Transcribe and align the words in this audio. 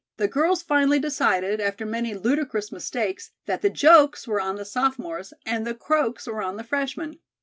The 0.17 0.27
girls 0.27 0.63
finally 0.63 0.97
decided, 0.97 1.59
after 1.61 1.85
many 1.85 2.15
ludicrous 2.15 2.71
mistakes, 2.71 3.33
that 3.45 3.61
the 3.61 3.69
jokes 3.69 4.27
were 4.27 4.41
on 4.41 4.55
the 4.55 4.65
sophomores 4.65 5.31
and 5.45 5.63
the 5.63 5.75
croaks 5.75 6.25
were 6.25 6.41
on 6.41 6.57
the 6.57 6.63
freshmen. 6.63 7.19